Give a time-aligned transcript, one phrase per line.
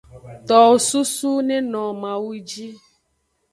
[0.47, 2.67] Towo susu neno mawu ji.